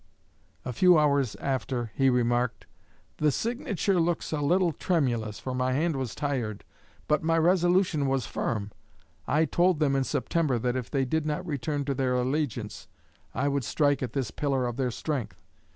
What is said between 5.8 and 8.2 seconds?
was tired; but my resolution